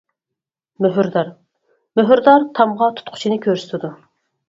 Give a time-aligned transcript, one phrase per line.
[0.85, 1.29] مۆھۈردار:
[2.01, 3.97] مۆھۈردار تامغا تۇتقۇچىنى كۆرسىتىدۇ.